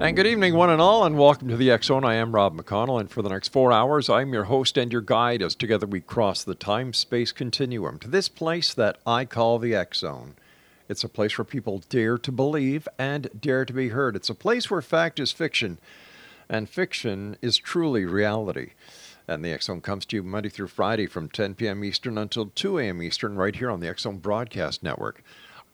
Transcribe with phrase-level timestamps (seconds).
[0.00, 2.06] And good evening, one and all, and welcome to the Zone.
[2.06, 5.02] I am Rob McConnell, and for the next four hours, I'm your host and your
[5.02, 9.58] guide as together we cross the time space continuum to this place that I call
[9.58, 10.36] the Zone.
[10.88, 14.16] It's a place where people dare to believe and dare to be heard.
[14.16, 15.78] It's a place where fact is fiction
[16.48, 18.70] and fiction is truly reality.
[19.28, 21.84] And the Zone comes to you Monday through Friday from 10 p.m.
[21.84, 23.02] Eastern until 2 a.m.
[23.02, 25.22] Eastern, right here on the Zone Broadcast Network,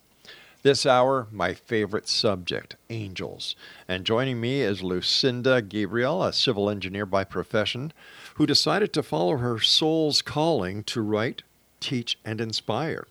[0.63, 3.57] This hour, my favorite subject, angels.
[3.89, 7.95] And joining me is Lucinda Gabriel, a civil engineer by profession,
[8.35, 11.45] who decided to follow her soul's calling to write,
[11.81, 13.07] teach, and inspire.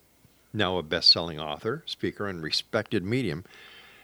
[0.52, 3.44] Now a best selling author, speaker, and respected medium,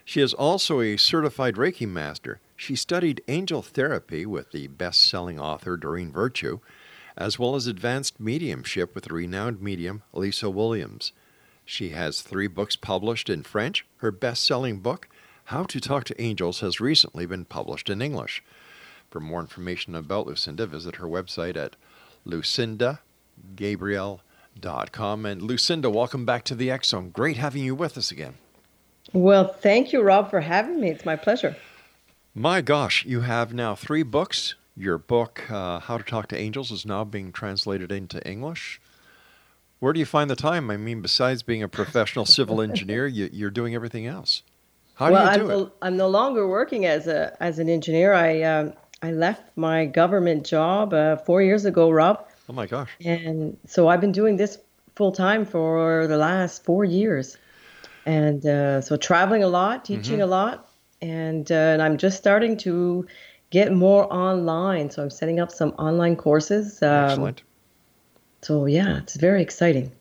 [0.05, 2.39] she is also a certified Reiki master.
[2.57, 6.61] She studied angel therapy with the best selling author Doreen Virtue,
[7.17, 11.11] as well as advanced mediumship with the renowned medium Lisa Williams.
[11.65, 13.85] She has three books published in French.
[13.97, 15.09] Her best selling book,
[15.47, 18.45] How to Talk to Angels, has recently been published in English.
[19.11, 21.75] For more information about Lucinda, visit her website at
[22.25, 24.21] lucindagabriel.com.
[24.61, 27.11] .Com and Lucinda, welcome back to the Zone.
[27.11, 28.35] Great having you with us again.
[29.13, 30.91] Well, thank you, Rob, for having me.
[30.91, 31.57] It's my pleasure.
[32.35, 34.55] My gosh, you have now three books.
[34.77, 38.81] Your book, uh, How to Talk to Angels, is now being translated into English.
[39.79, 40.71] Where do you find the time?
[40.71, 44.43] I mean, besides being a professional civil engineer, you, are doing everything else.
[44.97, 45.63] How well, do you do I'm it?
[45.63, 48.15] No, I'm no longer working as a as an engineer.
[48.15, 52.27] I um, I left my government job uh, four years ago, Rob.
[52.49, 52.91] Oh my gosh!
[53.05, 54.59] And so I've been doing this
[54.95, 57.37] full time for the last four years,
[58.05, 60.23] and uh, so traveling a lot, teaching mm-hmm.
[60.23, 60.69] a lot,
[61.03, 63.07] and uh, and I'm just starting to
[63.51, 64.91] get more online.
[64.91, 66.83] So I'm setting up some online courses.
[66.83, 67.43] Um, Excellent.
[68.43, 69.93] So yeah, it's very exciting.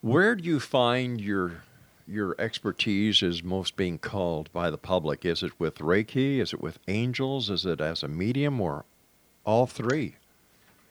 [0.00, 1.62] Where do you find your
[2.06, 5.24] your expertise is most being called by the public?
[5.24, 6.38] Is it with Reiki?
[6.38, 7.50] Is it with angels?
[7.50, 8.84] Is it as a medium or
[9.44, 10.16] all three?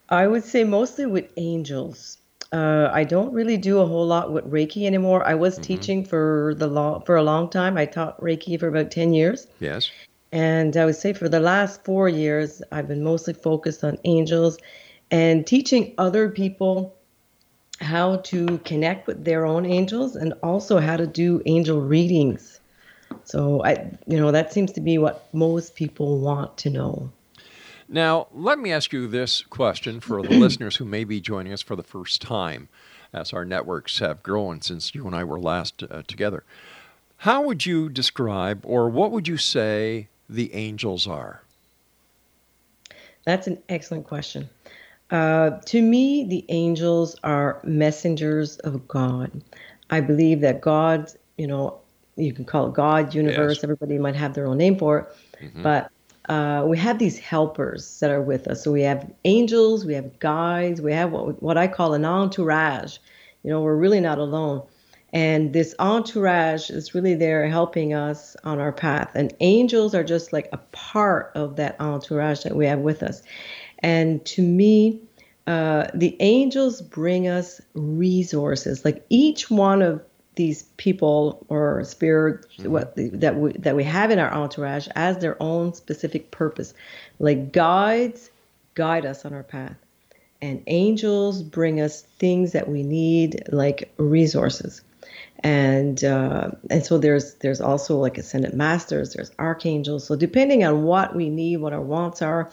[0.09, 2.17] I would say mostly with angels.
[2.53, 5.27] Uh, I don't really do a whole lot with Reiki anymore.
[5.27, 5.63] I was mm-hmm.
[5.63, 7.77] teaching for the long for a long time.
[7.77, 9.47] I taught Reiki for about ten years.
[9.59, 9.91] Yes.
[10.31, 14.57] And I would say for the last four years, I've been mostly focused on angels
[15.11, 16.95] and teaching other people
[17.79, 22.59] how to connect with their own angels and also how to do angel readings.
[23.23, 27.11] So I you know that seems to be what most people want to know.
[27.89, 31.61] Now, let me ask you this question for the listeners who may be joining us
[31.61, 32.67] for the first time
[33.13, 36.43] as our networks have grown since you and I were last uh, together.
[37.17, 41.41] How would you describe or what would you say the angels are?
[43.25, 44.49] That's an excellent question.
[45.09, 49.31] Uh, to me, the angels are messengers of God.
[49.89, 51.79] I believe that God, you know,
[52.17, 53.63] you can call it God, universe, yes.
[53.63, 55.63] everybody might have their own name for it, mm-hmm.
[55.63, 55.91] but
[56.27, 58.63] uh, we have these helpers that are with us.
[58.63, 62.97] So we have angels, we have guides, we have what, what I call an entourage.
[63.43, 64.63] You know, we're really not alone.
[65.13, 69.11] And this entourage is really there helping us on our path.
[69.15, 73.23] And angels are just like a part of that entourage that we have with us.
[73.79, 75.01] And to me,
[75.45, 78.83] uh, the angels bring us resources.
[78.83, 80.01] Like each one of
[80.37, 82.71] these people or spirits mm-hmm.
[82.71, 86.73] what that we that we have in our entourage as their own specific purpose
[87.19, 88.29] like guides
[88.77, 89.75] guide us on our path.
[90.39, 94.83] And angels bring us things that we need, like resources.
[95.39, 100.05] And uh, and so there's there's also like ascended masters, there's archangels.
[100.05, 102.51] So depending on what we need, what our wants are,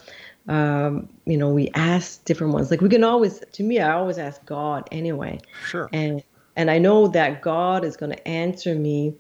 [0.49, 2.71] um, you know, we ask different ones.
[2.71, 5.41] Like we can always, to me, I always ask God anyway.
[5.67, 5.89] Sure.
[5.93, 6.23] And
[6.57, 9.15] and I know that God is going to answer me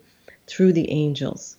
[0.46, 1.56] through the angels.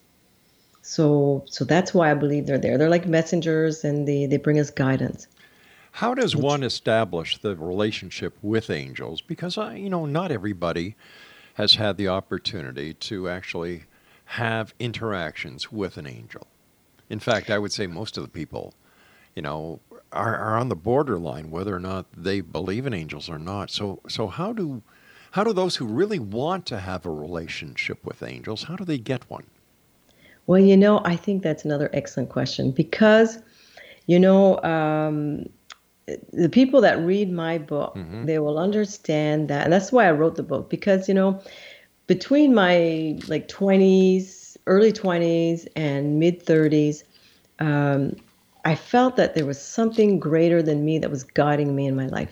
[0.82, 2.78] So so that's why I believe they're there.
[2.78, 5.28] They're like messengers, and they they bring us guidance.
[5.94, 9.22] How does one establish the relationship with angels?
[9.22, 10.96] Because I, you know, not everybody
[11.56, 13.86] has had the opportunity to actually
[14.26, 16.48] have interactions with an angel.
[17.10, 18.74] In fact, I would say most of the people
[19.36, 19.82] you know,
[20.12, 23.70] are, are on the borderline whether or not they believe in angels or not.
[23.70, 24.82] So, so how do
[25.36, 28.98] how do those who really want to have a relationship with angels how do they
[28.98, 29.44] get one?
[30.48, 33.40] Well, you know, I think that's another excellent question because,
[34.08, 35.50] you know, um,
[36.32, 38.26] the people that read my book, mm-hmm.
[38.26, 41.42] they will understand that, and that's why I wrote the book because you know,
[42.08, 47.04] between my like twenties, early twenties, and mid thirties.
[47.60, 48.16] Um,
[48.64, 52.08] I felt that there was something greater than me that was guiding me in my
[52.08, 52.32] life.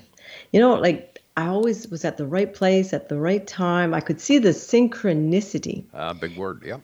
[0.53, 3.93] You know, like I always was at the right place at the right time.
[3.93, 5.85] I could see the synchronicity.
[5.93, 6.77] Uh, big word, yeah.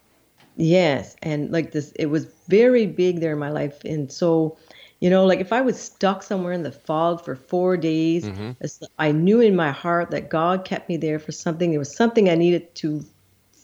[0.56, 4.58] Yes, and like this, it was very big there in my life, and so,
[5.00, 8.86] you know, like if I was stuck somewhere in the fog for four days, mm-hmm.
[8.98, 11.70] I knew in my heart that God kept me there for something.
[11.70, 13.06] There was something I needed to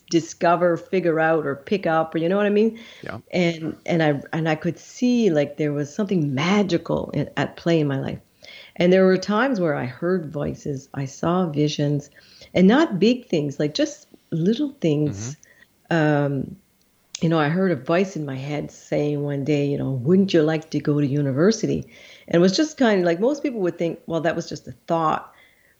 [0.09, 2.79] discover, figure out, or pick up, or you know what I mean?
[3.03, 3.19] Yeah.
[3.31, 7.87] And and I and I could see like there was something magical at play in
[7.87, 8.19] my life,
[8.75, 12.09] and there were times where I heard voices, I saw visions,
[12.53, 15.37] and not big things, like just little things.
[15.89, 16.25] Mm-hmm.
[16.25, 16.55] Um,
[17.21, 20.33] you know, I heard a voice in my head saying one day, you know, wouldn't
[20.33, 21.87] you like to go to university?
[22.27, 24.67] And it was just kind of like most people would think, well, that was just
[24.67, 25.33] a thought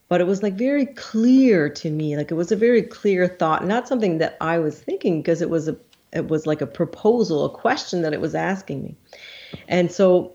[0.08, 3.66] but it was like very clear to me like it was a very clear thought
[3.66, 5.76] not something that i was thinking because it was a
[6.14, 8.96] it was like a proposal a question that it was asking me
[9.68, 10.35] and so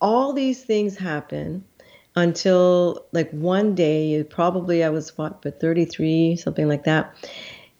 [0.00, 1.64] all these things happen
[2.16, 7.14] until like one day probably i was what but 33 something like that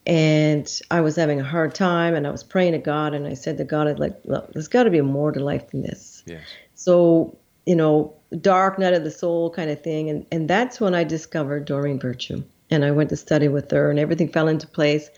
[0.07, 3.35] and i was having a hard time and i was praying to god and i
[3.35, 6.23] said to god i'd like look there's got to be more to life than this
[6.27, 6.43] yes.
[6.75, 7.37] so
[7.67, 10.09] you know dark night of the soul kind of thing.
[10.09, 12.43] And, and that's when I discovered Doreen Virtue.
[12.71, 15.11] And I went to study with her, and everything fell into place.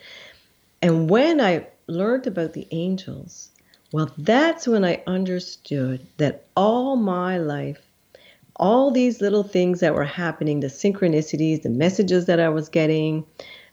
[0.80, 3.50] And when I learned about the angels,
[3.92, 7.80] well, that's when I understood that all my life,
[8.56, 13.24] all these little things that were happening, the synchronicities, the messages that I was getting,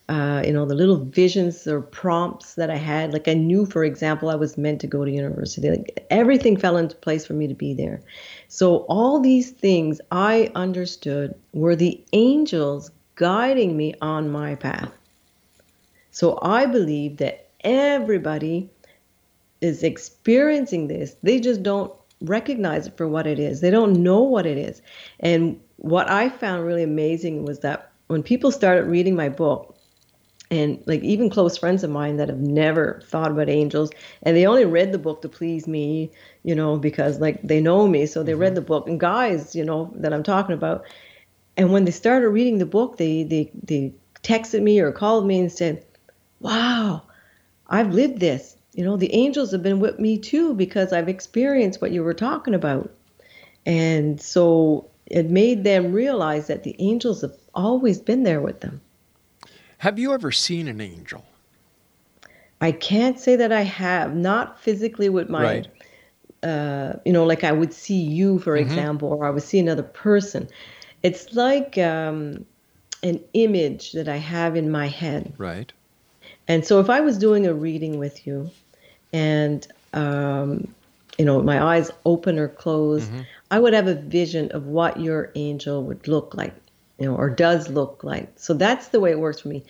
[0.09, 3.13] uh, you know, the little visions or prompts that I had.
[3.13, 5.69] Like I knew, for example, I was meant to go to university.
[5.69, 8.01] Like everything fell into place for me to be there.
[8.49, 14.91] So all these things I understood were the angels guiding me on my path.
[16.11, 18.69] So I believe that everybody
[19.61, 21.15] is experiencing this.
[21.23, 23.61] They just don't recognize it for what it is.
[23.61, 24.81] They don't know what it is.
[25.19, 29.75] And what I found really amazing was that when people started reading my book,
[30.51, 33.91] and like even close friends of mine that have never thought about angels
[34.23, 36.11] and they only read the book to please me
[36.43, 38.41] you know because like they know me so they mm-hmm.
[38.41, 40.85] read the book and guys you know that i'm talking about
[41.57, 45.39] and when they started reading the book they they they texted me or called me
[45.39, 45.85] and said
[46.39, 47.01] wow
[47.67, 51.81] i've lived this you know the angels have been with me too because i've experienced
[51.81, 52.91] what you were talking about
[53.65, 58.79] and so it made them realize that the angels have always been there with them
[59.79, 61.25] have you ever seen an angel?
[62.59, 65.67] I can't say that I have, not physically with my, right.
[66.43, 68.69] uh, you know, like I would see you, for mm-hmm.
[68.69, 70.49] example, or I would see another person.
[71.01, 72.45] It's like um,
[73.03, 75.33] an image that I have in my head.
[75.37, 75.71] Right.
[76.49, 78.51] And so if I was doing a reading with you
[79.13, 80.67] and, um,
[81.17, 83.21] you know, my eyes open or closed, mm-hmm.
[83.51, 86.53] I would have a vision of what your angel would look like
[86.99, 88.29] you know, or does look like.
[88.35, 89.63] So that's the way it works for me.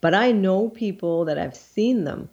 [0.00, 2.28] But I know people that I've seen them.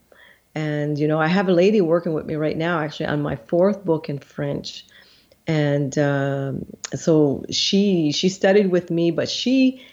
[0.53, 3.37] And, you know, I have a lady working with me right now, actually, on my
[3.37, 4.85] fourth book in French.
[5.47, 9.83] And um, so she she studied with me, but she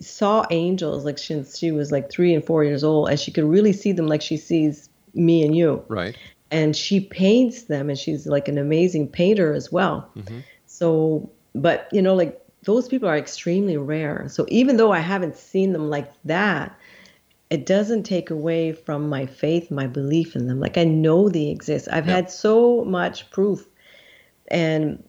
[0.00, 3.44] saw angels like since she was like three and four years old, and she could
[3.44, 5.84] really see them like she sees me and you.
[5.88, 6.16] Right.
[6.50, 10.10] And she paints them, and she's like an amazing painter as well.
[10.16, 10.40] Mm-hmm.
[10.66, 14.26] So, but you know, like those people are extremely rare.
[14.28, 16.76] So even though I haven't seen them like that,
[17.50, 20.60] it doesn't take away from my faith, my belief in them.
[20.60, 21.88] Like I know they exist.
[21.90, 22.16] I've yep.
[22.16, 23.66] had so much proof.
[24.48, 25.02] And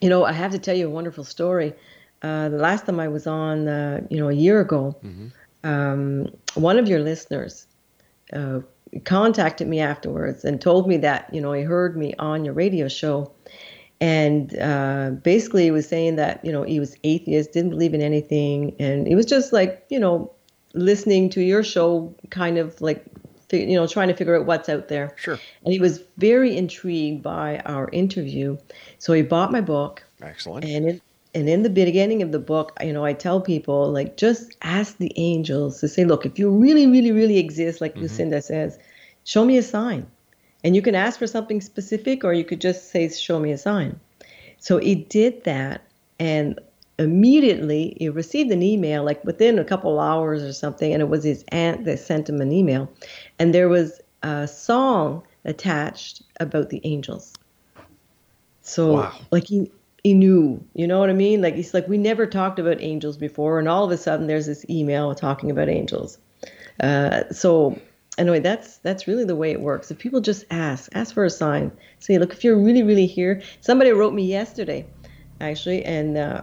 [0.00, 1.74] you know, I have to tell you a wonderful story.
[2.22, 4.96] Uh, the last time I was on, uh, you know, a year ago,
[5.64, 7.66] um, one of your listeners
[8.32, 8.60] uh,
[9.04, 12.88] contacted me afterwards and told me that, you know, he heard me on your radio
[12.88, 13.30] show.
[14.00, 18.02] And uh, basically, he was saying that, you know, he was atheist, didn't believe in
[18.02, 18.74] anything.
[18.78, 20.32] And it was just like, you know,
[20.74, 23.04] listening to your show, kind of like,
[23.50, 25.14] you know, trying to figure out what's out there.
[25.16, 25.38] Sure.
[25.64, 28.56] And he was very intrigued by our interview.
[28.98, 30.04] So he bought my book.
[30.22, 30.64] Excellent.
[30.64, 31.00] And
[31.34, 34.96] and in the beginning of the book, you know, I tell people like just ask
[34.98, 38.02] the angels to say, look, if you really, really, really exist, like mm-hmm.
[38.02, 38.78] Lucinda says,
[39.24, 40.06] show me a sign.
[40.64, 43.58] And you can ask for something specific, or you could just say, show me a
[43.58, 44.00] sign.
[44.58, 45.82] So he did that,
[46.18, 46.58] and
[46.98, 51.22] immediately he received an email, like within a couple hours or something, and it was
[51.22, 52.90] his aunt that sent him an email,
[53.38, 57.34] and there was a song attached about the angels.
[58.62, 59.12] So Wow.
[59.30, 59.70] like he
[60.04, 61.42] he knew, you know what I mean?
[61.42, 64.46] Like he's like we never talked about angels before, and all of a sudden there's
[64.46, 66.18] this email talking about angels.
[66.80, 67.78] Uh, so
[68.16, 69.90] anyway, that's that's really the way it works.
[69.90, 71.72] If people just ask, ask for a sign.
[71.98, 73.42] Say, look, if you're really really here.
[73.60, 74.86] Somebody wrote me yesterday,
[75.40, 76.42] actually, and uh,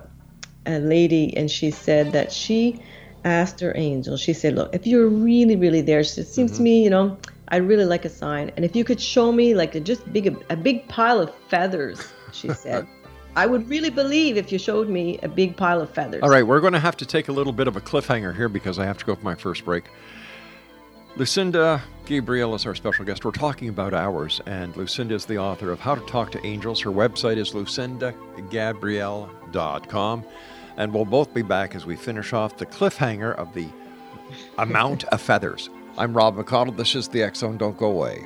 [0.65, 2.81] a lady, and she said that she
[3.24, 4.17] asked her angel.
[4.17, 6.89] She said, look, if you're really really there, she said, it seems to me, you
[6.89, 7.17] know.
[7.50, 10.35] I'd really like a sign, and if you could show me like a just big
[10.50, 12.88] a big pile of feathers, she said,
[13.35, 16.23] I would really believe if you showed me a big pile of feathers.
[16.23, 18.47] All right, we're going to have to take a little bit of a cliffhanger here
[18.47, 19.85] because I have to go for my first break.
[21.17, 23.25] Lucinda Gabriel is our special guest.
[23.25, 26.81] We're talking about hours, and Lucinda is the author of How to Talk to Angels.
[26.81, 30.25] Her website is lucindagabriel.com.
[30.77, 33.69] And we'll both be back as we finish off the cliffhanger of the
[34.57, 35.69] amount of feathers.
[35.97, 36.75] I'm Rob McConnell.
[36.75, 37.57] This is the Zone.
[37.57, 38.25] Don't go away.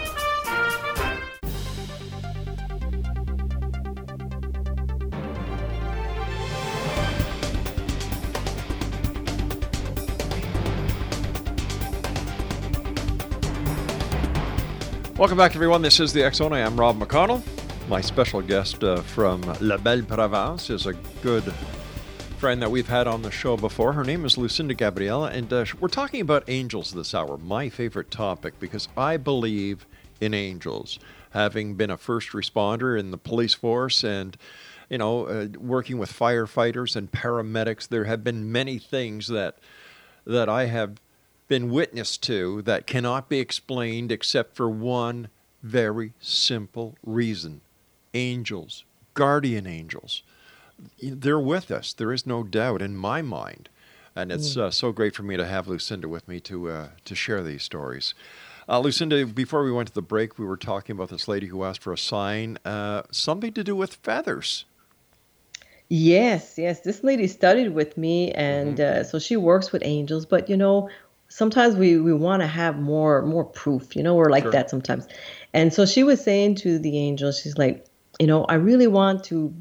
[15.21, 15.83] Welcome back, everyone.
[15.83, 16.51] This is the Zone.
[16.51, 17.43] I am Rob McConnell.
[17.87, 21.43] My special guest uh, from La Belle Province is a good
[22.39, 23.93] friend that we've had on the show before.
[23.93, 28.09] Her name is Lucinda Gabriella, and uh, we're talking about angels this hour, my favorite
[28.09, 29.85] topic, because I believe
[30.19, 30.97] in angels.
[31.29, 34.35] Having been a first responder in the police force and
[34.89, 39.59] you know, uh, working with firefighters and paramedics, there have been many things that
[40.25, 40.95] that I have
[41.51, 45.27] been witness to that cannot be explained except for one
[45.61, 47.59] very simple reason.
[48.13, 50.23] Angels, guardian angels.
[51.03, 51.91] They're with us.
[51.91, 53.67] There is no doubt in my mind.
[54.15, 57.15] And it's uh, so great for me to have Lucinda with me to uh, to
[57.15, 58.13] share these stories.
[58.69, 61.65] Uh, Lucinda, before we went to the break, we were talking about this lady who
[61.65, 64.63] asked for a sign, uh, something to do with feathers.
[65.89, 66.79] Yes, yes.
[66.79, 69.01] This lady studied with me, and Mm-hmm.
[69.01, 70.25] uh, so she works with angels.
[70.25, 70.89] But you know,
[71.31, 73.95] sometimes we we want to have more more proof.
[73.95, 74.51] You know, we're like Sure.
[74.51, 75.07] that sometimes.
[75.53, 77.85] And so she was saying to the angel, she's like,
[78.19, 79.53] you know, I really want to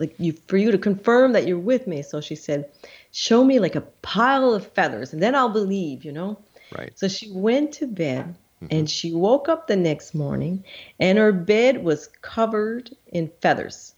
[0.00, 2.02] like you for you to confirm that you're with me.
[2.02, 2.70] So she said,
[3.12, 6.04] show me like a pile of feathers, and then I'll believe.
[6.04, 6.38] You know.
[6.76, 6.92] Right.
[6.96, 8.34] So she went to bed
[8.70, 10.64] and she woke up the next morning
[11.00, 13.94] and her bed was covered in feathers.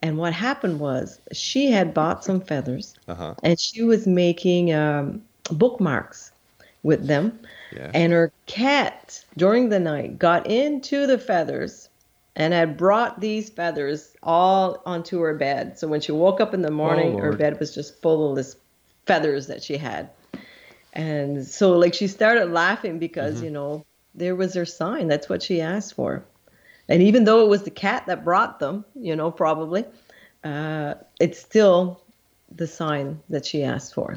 [0.00, 3.34] And what happened was she had bought some feathers Uh huh.
[3.42, 6.32] and she was making um, bookmarks
[6.82, 7.38] with them.
[7.74, 7.90] Yeah.
[7.94, 11.88] And her cat during the night got into the feathers
[12.36, 15.78] and had brought these feathers all onto her bed.
[15.78, 18.56] So when she woke up in the morning, her bed was just full of this
[19.06, 20.10] feathers that she had.
[20.92, 23.84] And so like she started laughing because, you know,
[24.14, 25.08] there was her sign.
[25.08, 26.24] That's what she asked for.
[26.88, 29.84] And even though it was the cat that brought them, you know, probably,
[30.44, 32.02] uh, it's still
[32.54, 34.16] the sign that she asked for.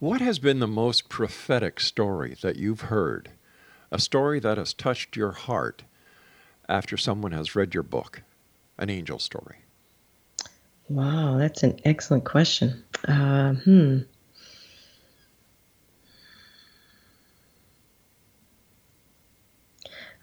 [0.00, 3.30] What has been the most prophetic story that you've heard?
[3.90, 5.82] A story that has touched your heart
[6.68, 8.22] after someone has read your book,
[8.78, 9.56] an angel story.
[10.88, 12.84] Wow, that's an excellent question.
[13.08, 13.98] Uh, hmm.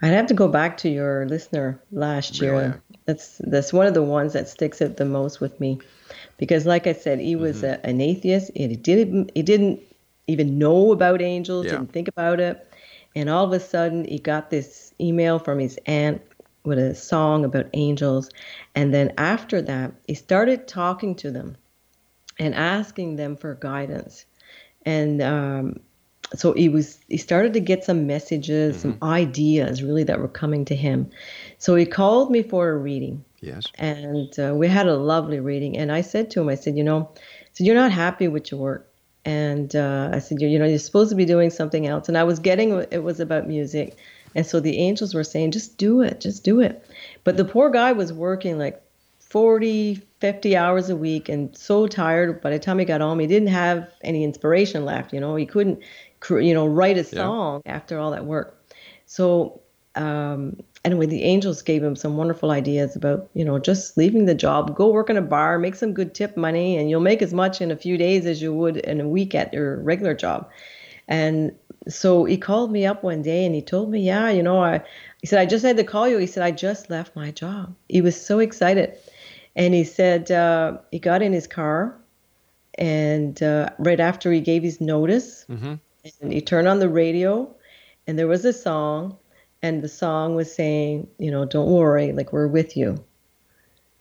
[0.02, 2.54] I'd have to go back to your listener last year.
[2.54, 2.74] Really?
[3.06, 5.80] That's that's one of the ones that sticks out the most with me,
[6.38, 7.86] because like I said, he was Mm-hmm.
[7.86, 8.52] a, an atheist.
[8.56, 9.82] and He didn't he didn't
[10.28, 11.66] even know about angels.
[11.66, 11.74] Yeah.
[11.74, 12.68] Didn't think about it,
[13.16, 16.22] and all of a sudden he got this email from his aunt
[16.64, 18.30] with a song about angels,
[18.76, 21.58] and then after that he started talking to them,
[22.40, 24.26] and asking them for guidance,
[24.86, 25.80] and um,
[26.36, 30.66] so he was he started to get some messages some ideas really that were coming
[30.66, 31.10] to him
[31.60, 33.66] so he called me for a reading Yes.
[33.76, 36.84] and uh, we had a lovely reading and i said to him i said you
[36.84, 37.10] know
[37.56, 38.92] said you're not happy with your work.
[39.24, 42.08] And uh, i said you you know you're supposed to be doing something else.
[42.08, 43.98] And i was getting it was about music
[44.36, 46.86] and so the angels were saying just do it just do it.
[47.24, 48.82] But the poor guy was working like
[49.20, 53.28] 40 50 hours a week and so tired by the time he got home he
[53.28, 55.36] didn't have any inspiration left you know?
[55.36, 55.80] He couldn't
[56.30, 58.62] you know write a song after all that work.
[59.08, 59.62] So
[59.96, 64.36] um, anyway the angels gave him some wonderful ideas about you know just leaving the
[64.36, 67.34] job go work in a bar make some good tip money and you'll make as
[67.34, 70.50] much in a few days as you would in a week at your regular job.
[71.08, 71.54] And
[71.88, 74.82] so he called me up one day and he told me yeah you know i
[75.22, 76.18] he said i just had to call you.
[76.18, 77.76] He said i just left my job.
[77.90, 78.98] He was so excited.
[79.56, 81.98] And he said uh, he got in his car
[82.78, 85.76] and uh, right after he gave his notice Mm-hmm.
[86.22, 87.54] and he turned on the radio
[88.08, 89.18] and there was a song
[89.66, 93.04] and the song was saying you know don't worry like we're with you.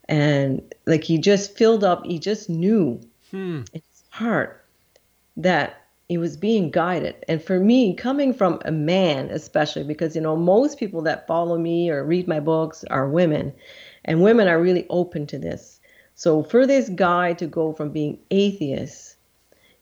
[0.08, 3.00] And like he just filled up he just knew
[3.30, 3.62] Hmm.
[3.72, 4.64] in his heart
[5.36, 7.16] that he was being guided.
[7.26, 11.56] And for me coming from a man especially because you know most people that follow
[11.58, 13.52] me or read my books are women
[14.04, 15.80] and women are really open to this.
[16.14, 19.16] So for this guy to go from being atheist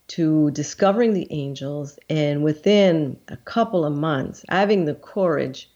[0.09, 5.71] to discovering the angels and within a couple of months having the courage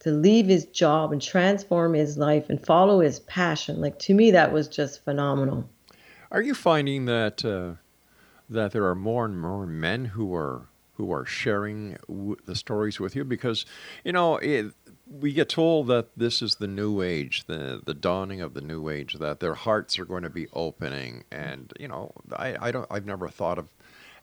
[0.00, 3.80] to leave his job and transform his life and follow his passion.
[3.80, 5.68] Like to me that was just phenomenal.
[6.30, 7.74] Are you finding that uh,
[8.48, 13.00] that there are more and more men who are who are sharing w- the stories
[13.00, 13.24] with you?
[13.24, 13.64] Because
[14.04, 14.72] you know it,
[15.10, 18.88] we get told that this is the new age, the the dawning of the new
[18.88, 22.86] age, that their hearts are going to be opening, and you know I, I don't
[22.90, 23.70] I've never thought of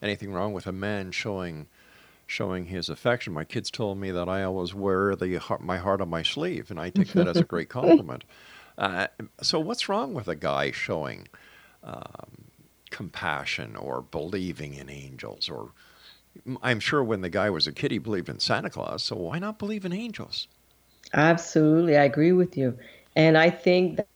[0.02, 1.68] anything wrong with a man showing
[2.28, 3.34] showing his affection.
[3.34, 6.72] My kids told me that I always wear the heart, my heart on my sleeve,
[6.72, 8.24] and I take that as a great compliment.
[8.78, 9.08] Uh,
[9.42, 11.28] so what's wrong with a guy showing?
[12.92, 15.72] compassion or believing in angels or
[16.62, 19.04] I'm sure when the guy was a kid, he believed in Santa Claus.
[19.04, 20.48] So why not believe in angels?
[21.14, 22.78] Absolutely, I agree with you.
[23.16, 24.08] And I think that,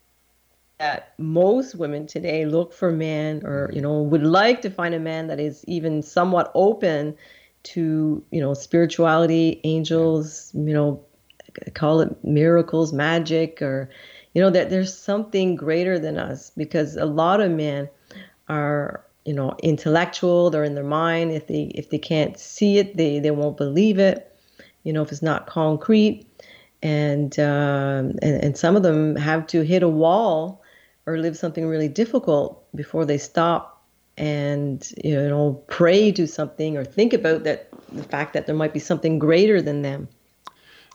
[0.80, 5.00] that most women today look for men or, you know, would like to find a
[5.00, 7.17] man that is even somewhat open
[7.63, 11.04] to, you know, spirituality, angels, you know,
[11.74, 13.89] call it miracles, magic, or,
[14.34, 17.89] you know, that there's something greater than us because a lot of men
[18.48, 21.32] are you know intellectual they're in their mind.
[21.32, 24.36] If they if they can't see it they they won't believe it
[24.84, 26.26] you know if it's not concrete.
[26.82, 30.63] And, um, and and some of them have to hit a wall
[31.06, 33.79] or live something really difficult before they stop
[34.19, 38.73] and you know pray to something or think about that the fact that there might
[38.73, 40.08] be something greater than them.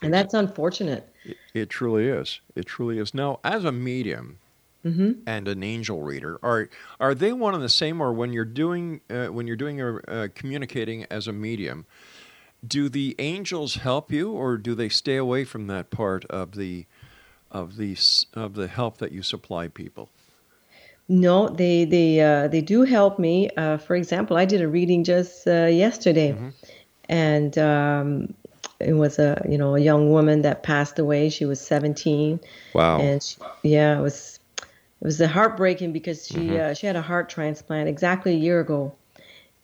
[0.02, 1.08] And that's unfortunate.
[1.24, 2.40] It, it truly is.
[2.54, 3.14] It truly is.
[3.14, 4.38] Now as a medium
[4.84, 5.12] mm-hmm.
[5.26, 6.68] and an angel reader are
[7.00, 8.00] are they one and the same?
[8.00, 11.86] Or when you're doing uh, when you're doing your uh, communicating as a medium
[12.66, 14.32] do the angels help you?
[14.32, 16.86] Or do they stay away from that part of the
[17.50, 17.96] of the
[18.34, 20.10] of the help that you supply people
[21.08, 25.04] no they they uh, they do help me uh, for example i did a reading
[25.04, 26.48] just uh, yesterday mm-hmm.
[27.08, 28.34] and um,
[28.80, 32.40] it was a you know a young woman that passed away she was 17
[32.74, 36.70] wow and she, yeah it was it was heartbreaking because she mm-hmm.
[36.70, 38.94] uh, she had a heart transplant exactly a year ago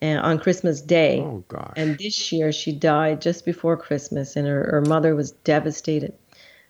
[0.01, 1.21] and on Christmas Day.
[1.21, 1.73] Oh gosh.
[1.75, 6.13] And this year she died just before Christmas and her, her mother was devastated.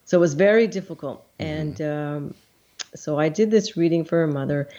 [0.05, 1.25] So it was very difficult.
[1.39, 1.51] Mm-hmm.
[1.51, 2.35] And um,
[2.95, 4.69] so I did this reading for her mother.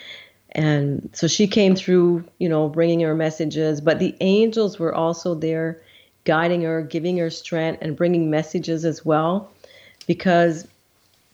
[0.51, 5.33] And so she came through, you know, bringing her messages, but the angels were also
[5.33, 5.81] there
[6.25, 9.51] guiding her, giving her strength and bringing messages as well
[10.07, 10.67] because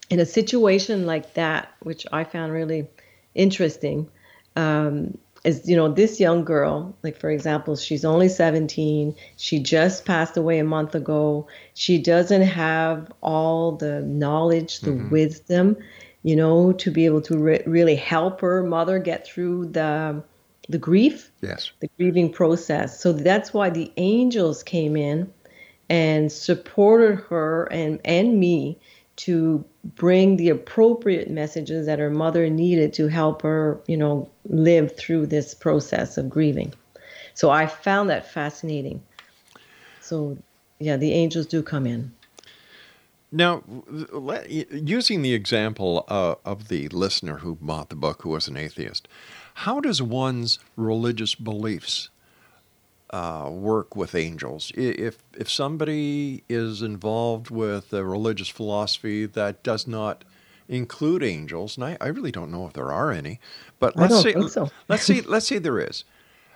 [0.09, 2.87] in a situation like that, which I found really
[3.35, 4.09] interesting,
[4.55, 9.15] um, is you know this young girl, like for example, she's only 17.
[9.37, 11.47] She just passed away a month ago.
[11.75, 15.09] She doesn't have all the knowledge, the mm-hmm.
[15.09, 15.77] wisdom,
[16.23, 20.21] you know, to be able to re- really help her mother get through the
[20.67, 22.99] the grief, yes, the grieving process.
[22.99, 25.31] So that's why the angels came in
[25.89, 28.77] and supported her and and me
[29.17, 34.95] to bring the appropriate messages that her mother needed to help her, you know, live
[34.95, 36.73] through this process of grieving.
[37.33, 39.01] So I found that fascinating.
[39.99, 40.37] So,
[40.79, 42.13] yeah, the angels do come in.
[43.31, 43.63] Now,
[44.71, 49.07] using the example uh, of the listener who bought the book who was an atheist,
[49.53, 52.09] how does one's religious beliefs
[53.11, 54.71] uh, work with angels.
[54.75, 60.23] If if somebody is involved with a religious philosophy that does not
[60.67, 63.39] include angels, and I, I really don't know if there are any,
[63.79, 64.69] but let's say so.
[64.87, 66.03] let's say let's say there is.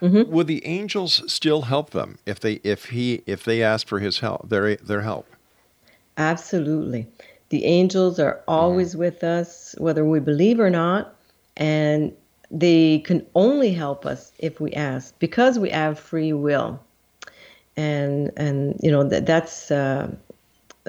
[0.01, 0.31] Mm-hmm.
[0.31, 4.19] Would the angels still help them if they if he if they ask for his
[4.19, 5.27] help their their help?
[6.17, 7.07] Absolutely.
[7.49, 8.99] The angels are always mm-hmm.
[8.99, 11.15] with us, whether we believe or not,
[11.57, 12.13] and
[12.51, 16.79] they can only help us if we ask because we have free will
[17.75, 20.09] and and you know that that's uh,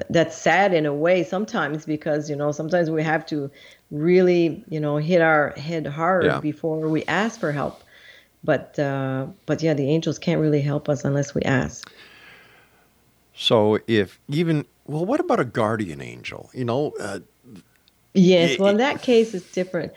[0.09, 3.49] that's sad in a way sometimes because you know sometimes we have to
[3.91, 6.39] really you know hit our head hard yeah.
[6.39, 7.83] before we ask for help
[8.43, 11.91] but uh, but yeah the angels can't really help us unless we ask
[13.33, 17.19] so if even well what about a guardian angel you know uh,
[18.13, 19.91] yes well in that case it's different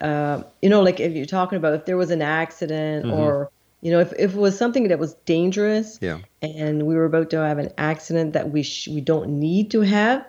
[0.00, 3.18] uh, you know, like if you're talking about if there was an accident mm-hmm.
[3.18, 6.18] or, you know, if, if it was something that was dangerous yeah.
[6.42, 9.80] and we were about to have an accident that we, sh- we don't need to
[9.80, 10.24] have,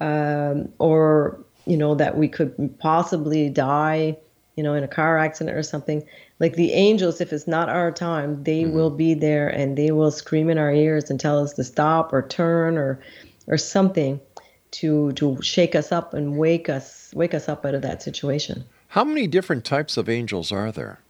[0.00, 4.16] um, or, you know, that we could possibly die,
[4.56, 6.04] you know, in a car accident or something,
[6.40, 8.74] like the angels, if it's not our time, they mm-hmm.
[8.74, 12.12] will be there and they will scream in our ears and tell us to stop
[12.12, 13.00] or turn or,
[13.46, 14.20] or something
[14.72, 18.64] to to shake us up and wake us wake us up out of that situation.
[18.88, 21.00] How many different types of angels are there?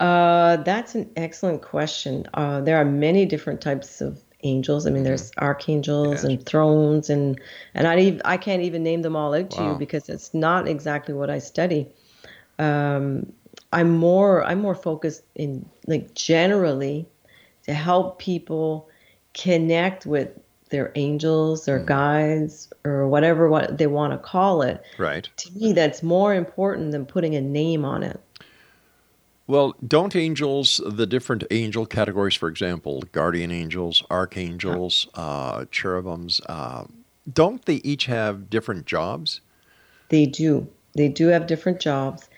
[0.00, 2.26] Uh, that's an excellent question.
[2.34, 4.86] Uh, there are many different types of angels.
[4.86, 5.04] I mean, mm-hmm.
[5.04, 6.24] there's archangels yes.
[6.24, 7.40] and thrones, and
[7.74, 9.72] and I I can't even name them all out to wow.
[9.72, 11.88] you because it's not exactly what I study.
[12.58, 13.32] Um,
[13.72, 17.06] I'm more I'm more focused in like generally
[17.64, 18.88] to help people
[19.34, 20.28] connect with
[20.72, 21.86] their angels, their mm.
[21.86, 24.82] guides, or whatever what they want to call it.
[24.98, 25.28] Right.
[25.36, 28.20] To me, that's more important than putting a name on it.
[29.46, 36.84] Well, don't angels, the different angel categories, for example, guardian angels, archangels, uh, cherubims, uh,
[37.32, 39.40] don't they each have different jobs?
[40.08, 40.68] They do.
[40.94, 42.28] They do have different jobs.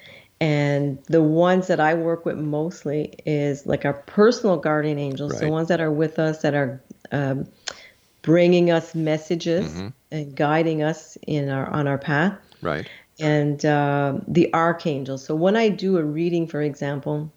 [0.40, 5.42] And the ones that I work with mostly is like our personal guardian angels, Right.
[5.42, 7.46] the ones that are with us that are um,
[8.24, 9.88] bringing us messages Mm-hmm.
[10.10, 12.88] and guiding us in our on our path Right.
[13.20, 15.24] and uh, the archangels.
[15.24, 17.30] So when I do a reading, for example,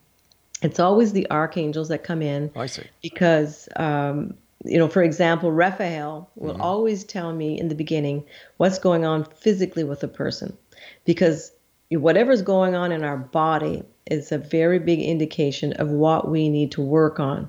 [0.63, 2.83] it's always the archangels that come in I see.
[3.03, 4.33] because um,
[4.65, 8.23] you know, for example, Raphael will always tell me in the beginning
[8.57, 10.57] what's going on physically with a person,
[11.05, 11.51] because
[11.91, 16.71] whatever's going on in our body is a very big indication of what we need
[16.71, 17.47] to work on.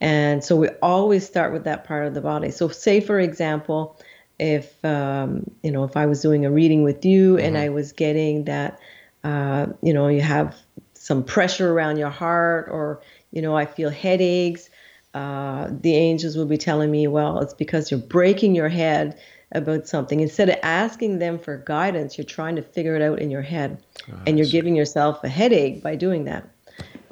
[0.00, 2.50] And so we always start with that part of the body.
[2.50, 3.98] So, say for example,
[4.38, 7.92] if um, you know, if I was doing a reading with you and I was
[7.92, 8.80] getting that,
[9.22, 10.56] uh, you know, you have
[10.94, 14.70] some pressure around your heart, or you know, I feel headaches.
[15.12, 19.18] Uh, the angels will be telling me, well, it's because you're breaking your head
[19.52, 20.20] about something.
[20.20, 23.82] Instead of asking them for guidance, you're trying to figure it out in your head,
[24.26, 26.48] and you're giving yourself a headache by doing that.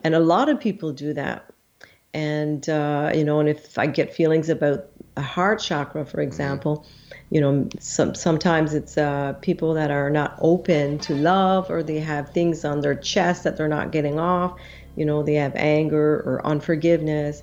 [0.05, 1.53] And a lot of people do that
[2.19, 6.87] and uh, you know and if i get feelings about a heart chakra for example
[7.31, 12.01] you know some, sometimes it's uh, people that are not open to love or they
[12.01, 14.59] have things on their chest that they're not getting off
[14.97, 17.43] you know they have anger or unforgiveness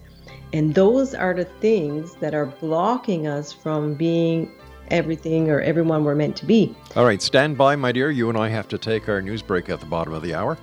[0.54, 4.52] and those are the things that are blocking us from being
[4.90, 8.12] everything or everyone we're meant to be All right, stand by, my dear.
[8.12, 10.58] You and I have to take our news break at the bottom of the hour.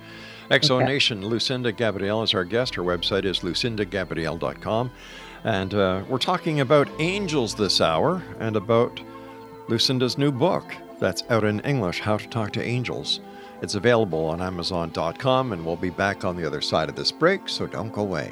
[0.53, 0.85] Exo Okay.
[0.85, 2.75] Nation, Lucinda Gabriel is our guest.
[2.75, 4.91] Her website is lucindagabriel.com.
[5.43, 9.01] And uh, we're talking about angels this hour and about
[9.67, 13.19] Lucinda's new book that's out in English, How to Talk to Angels.
[13.63, 17.49] It's available on Amazon.com, and we'll be back on the other side of this break,
[17.49, 18.31] so don't go away.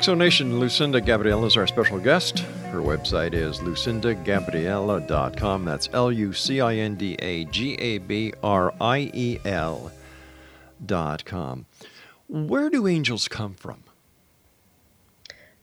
[0.00, 2.38] Exonation Lucinda Gabriel is our special guest.
[2.72, 5.64] Her website is lucindagabriel.com.
[5.66, 9.92] That's L U C I N D A G A B R I E L
[10.86, 11.66] dot com.
[12.28, 13.84] Where do angels come from?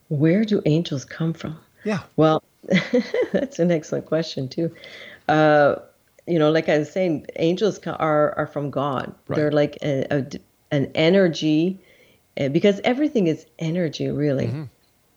[0.06, 1.58] Where do angels come from?
[1.82, 2.02] Yeah.
[2.14, 2.44] Well,
[3.32, 4.72] that's an excellent question too.
[5.28, 5.74] Uh,
[6.28, 9.12] you know, like I was saying, angels are are from God.
[9.26, 9.34] Right.
[9.34, 10.24] They're like a, a
[10.70, 11.80] an energy,
[12.38, 14.46] Eh, because everything is energy, really.
[14.46, 14.64] Mm-hmm.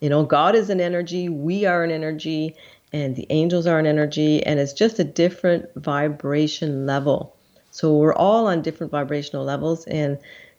[0.02, 1.30] You know, God is an energy.
[1.30, 2.56] We are an energy,
[2.92, 7.36] and the angels are an energy, and it's just a different vibration level.
[7.70, 10.18] So we're all on different vibrational levels, and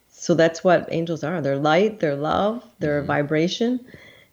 [0.09, 1.41] so that's what angels are.
[1.41, 3.09] They're light, they're love, they're mm-hmm.
[3.09, 3.81] vibration,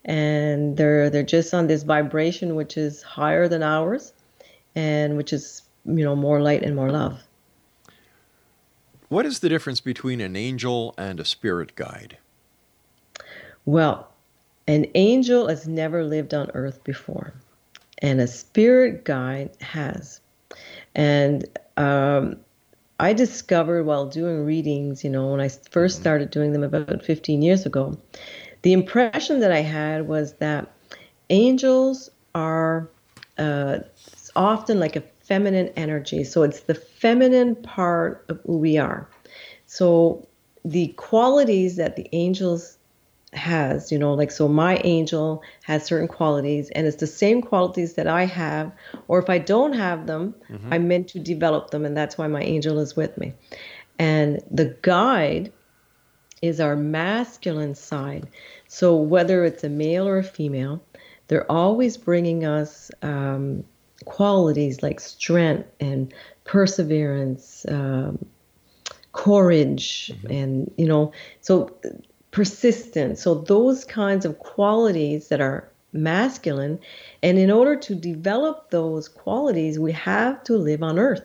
[0.06, 4.13] and they're they're just on this vibration which is higher than ours,
[4.76, 7.20] and which is you know more light and more love.
[9.10, 12.17] What is the difference between an angel and a spirit guide?
[13.65, 14.08] Well,
[14.67, 17.34] an angel has never lived on earth before,
[17.98, 20.22] and a spirit guide has.
[20.93, 21.45] And
[21.76, 22.38] um,
[23.00, 27.41] I discovered while doing readings, you know, when I first started doing them about 15
[27.41, 27.98] years ago,
[28.62, 30.72] the impression that I had was that
[31.32, 32.88] angels are
[33.39, 33.80] uh,
[34.36, 36.24] often like a feminine energy.
[36.24, 39.08] So it's the feminine part of who we are.
[39.68, 40.28] So
[40.65, 42.78] the qualities that the angels
[43.34, 47.94] has, you know, like so my angel has certain qualities and it's the same qualities
[47.94, 48.72] that I have,
[49.08, 50.34] or if I don't have them,
[50.72, 53.34] I'm meant to develop them, and that's why my angel is with me.
[54.00, 55.54] And the guide
[56.42, 58.28] is our masculine side.
[58.68, 60.82] So whether it's a male or a female,
[61.28, 63.63] they're always bringing us um,
[64.10, 66.12] qualities like strength and
[66.43, 68.26] perseverance, um,
[69.13, 71.72] courage, and you know, so
[72.32, 73.22] persistence.
[73.22, 76.80] So those kinds of qualities that are masculine,
[77.22, 81.24] and in order to develop those qualities, we have to live on Earth.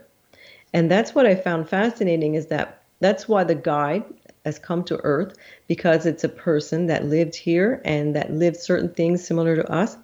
[0.75, 4.05] And that's what I found fascinating is that that's why the guide
[4.45, 5.35] has come to Earth
[5.69, 9.97] because it's a person that lived here and that lived certain things similar to us,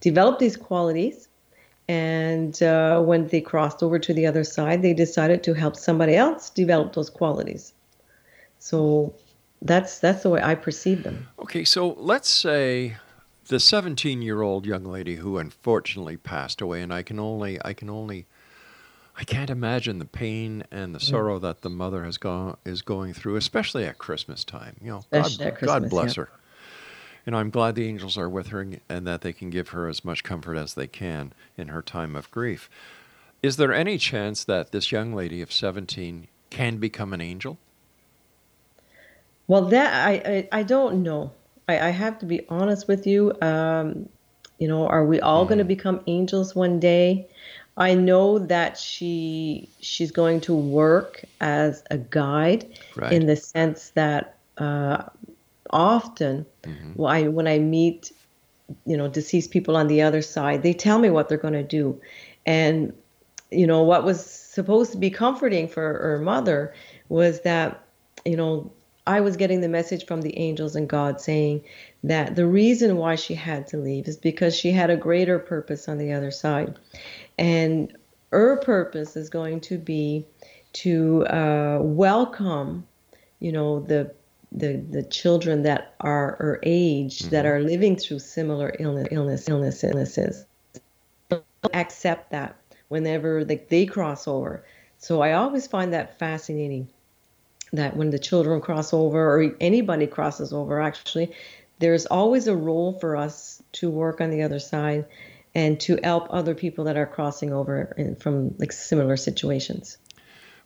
[0.00, 1.28] developed these qualities,
[1.90, 6.14] and uh, when they crossed over to the other side, they decided to help somebody
[6.14, 7.72] else develop those qualities.
[8.60, 9.12] So
[9.60, 11.26] that's that's the way I perceive them.
[11.40, 12.96] Okay, so let's say
[13.48, 18.26] the 17-year-old young lady who unfortunately passed away, and I can only, I can only,
[19.16, 23.14] I can't imagine the pain and the sorrow that the mother has gone is going
[23.14, 24.76] through, especially at Christmas time.
[24.80, 26.22] You know, God, Especially God bless yeah.
[26.22, 26.30] her.
[27.26, 29.88] You know, I'm glad the angels are with her and- that they can give her
[29.88, 32.70] as much comfort as they can in her time of grief.
[33.42, 37.58] Is there any chance that this young lady of 17 can become an angel?
[39.46, 40.12] Well, that I
[40.52, 41.32] I, I don't know.
[41.68, 43.32] I, I have to be honest with you.
[43.40, 44.08] Um,
[44.58, 47.26] you know, are we all going to become angels one day?
[47.76, 53.12] I know that she she's going to work as a guide Right.
[53.12, 55.04] in the sense that uh,
[55.70, 56.46] often
[56.94, 58.12] when I when I meet
[58.86, 61.62] you know deceased people on the other side, they tell me what they're going to
[61.62, 62.00] do,
[62.46, 62.92] and
[63.50, 66.74] you know what was supposed to be comforting for her mother
[67.08, 67.84] was that
[68.24, 68.70] you know
[69.06, 71.64] I was getting the message from the angels and God saying
[72.04, 75.88] that the reason why she had to leave is because she had a greater purpose
[75.88, 76.78] on the other side.
[77.38, 77.96] And
[78.30, 80.26] her purpose is going to be
[80.74, 82.86] to uh, welcome,
[83.40, 84.14] you know, the
[84.52, 87.54] the the children that are her age that mm-hmm.
[87.54, 90.44] are living through similar illness, illness, illness, illnesses.
[91.74, 92.56] Accept that
[92.88, 94.64] whenever they, they cross over.
[94.98, 96.88] So I always find that fascinating
[97.72, 101.32] that when the children cross over or anybody crosses over actually
[101.78, 105.06] there's always a role for us to work on the other side
[105.54, 109.98] and to help other people that are crossing over in, from like similar situations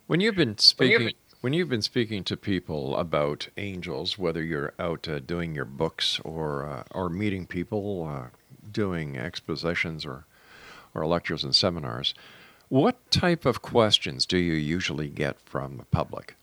[0.07, 1.13] When you've been speaking,
[1.45, 6.19] when you've been speaking to people about angels, whether you're out uh, doing your books
[6.23, 8.29] or uh, or meeting people, uh,
[8.71, 10.25] doing expositions or
[10.95, 12.15] or lectures and seminars,
[12.69, 16.35] what type of questions do you usually get from the public?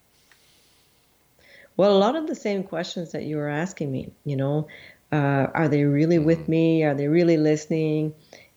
[1.76, 4.68] Well, a lot of the same questions that you were asking me, you know,
[5.10, 6.84] uh, are they really with me?
[6.84, 8.14] Are they really listening?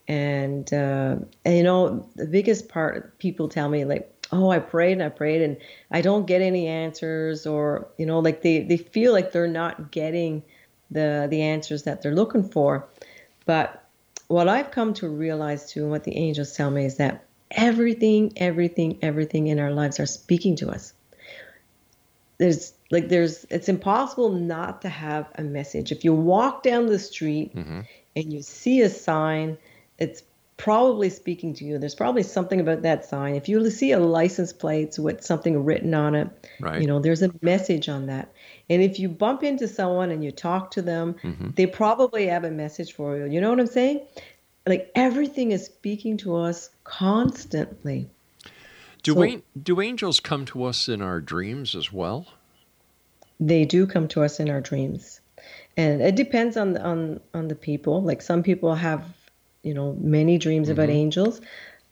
[0.08, 4.94] And, uh, and, you know, the biggest part, people tell me, like, oh, I prayed
[4.94, 5.58] and I prayed and
[5.92, 9.92] I don't get any answers, or, you know, like they, they feel like they're not
[9.92, 10.44] getting
[10.92, 12.88] the, the answers that they're looking for.
[13.46, 13.88] But
[14.28, 18.34] what I've come to realize too, and what the angels tell me is that everything,
[18.38, 20.94] everything, everything in our lives are speaking to us.
[22.38, 25.92] There's like there's it's impossible not to have a message.
[25.92, 27.82] If you walk down the street Mm-hmm.
[28.16, 29.58] and you see a sign,
[30.00, 30.22] it's
[30.58, 31.78] probably speaking to you.
[31.78, 33.36] There's probably something about that sign.
[33.36, 36.30] If you see a license plate with something written on it,
[36.62, 36.82] Right.
[36.82, 38.32] you know, there's a message on that.
[38.70, 41.50] And if you bump into someone and you talk to them, Mm-hmm.
[41.56, 43.26] they probably have a message for you.
[43.26, 44.02] You know what I'm saying?
[44.66, 48.10] Like everything is speaking to us constantly.
[49.04, 52.28] Do So- an- do angels come to us in our dreams as well?
[53.38, 55.20] they do come to us in our dreams
[55.76, 59.04] and it depends on on on the people like some people have
[59.66, 61.42] you know many dreams about angels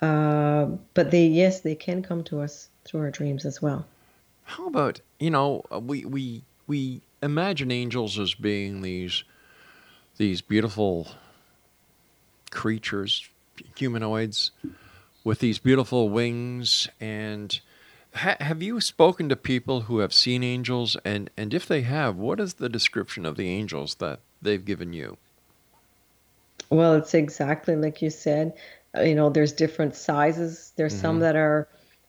[0.01, 3.86] uh, but they yes they can come to us through our dreams as well
[4.43, 9.24] How about you know uh, we we we imagine angels as being these
[10.17, 11.07] these beautiful
[12.51, 13.30] creatures,
[13.76, 14.51] humanoids,
[15.24, 16.88] with these beautiful wings.
[17.01, 17.59] And
[18.13, 20.95] ha- have you spoken to people who have seen angels?
[21.03, 24.93] And and if they have, what is the description of the angels that they've given
[24.93, 25.17] you?
[26.74, 28.53] Well it's exactly like you said
[28.95, 30.71] Uh, you know there's different sizes.
[30.78, 31.67] There's some that are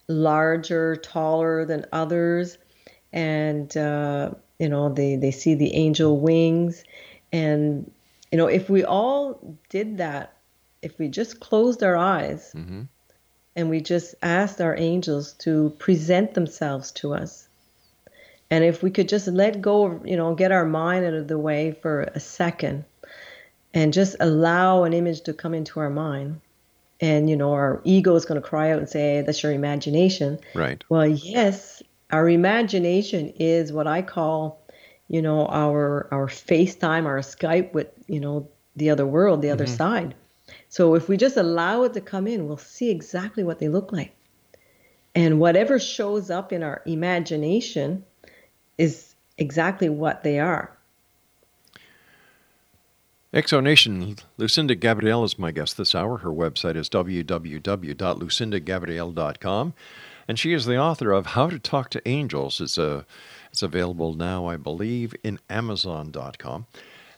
[0.08, 2.58] larger taller than others.
[3.12, 6.84] And uh, you know they they see the angel wings.
[7.32, 7.90] And
[8.30, 9.40] you know if we all
[9.70, 10.32] did that
[10.82, 12.82] if we just closed our eyes Mm-hmm.
[13.56, 17.48] and we just asked our angels to present themselves to us
[18.50, 21.28] and if we could just let go of you know get our mind out of
[21.28, 22.84] the way for a second
[23.74, 26.40] and just allow an image to come into our mind
[27.00, 30.38] and you know our ego is going to cry out and say that's your imagination
[30.54, 30.82] Right.
[30.88, 34.62] well, yes, our imagination is what I call,
[35.08, 39.66] you know, our our FaceTime, our Skype with, you know, the other world, the other
[39.66, 39.76] mm-hmm.
[39.76, 40.14] side.
[40.68, 43.92] So if we just allow it to come in, we'll see exactly what they look
[43.92, 44.14] like.
[45.14, 48.04] And whatever shows up in our imagination
[48.78, 50.73] is exactly what they are.
[53.34, 56.18] Exonation, Lucinda Gabriel is my guest this hour.
[56.18, 59.74] Her website is www.lucindagabriel.com,
[60.28, 62.60] and she is the author of How to Talk to Angels.
[62.60, 63.04] It's a
[63.50, 66.66] it's available now, I believe, in Amazon.com,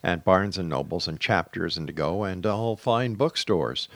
[0.03, 3.87] and Barnes and Nobles, and Chapters, Indigo, and all fine bookstores.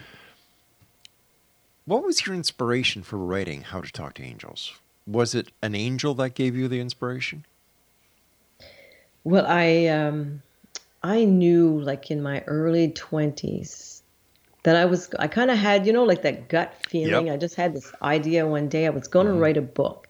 [1.85, 4.73] What was your inspiration for writing How to Talk to Angels?
[5.07, 7.45] Was it an angel that gave you the inspiration?
[9.23, 10.43] Well, I um,
[11.03, 14.03] I knew like in my early twenties
[14.63, 17.27] that I was I kind of had you know like that gut feeling.
[17.27, 17.33] Yep.
[17.33, 20.07] I just had this idea one day I was going to write a book,